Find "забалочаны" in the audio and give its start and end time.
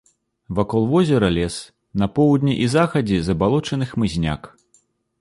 3.31-3.85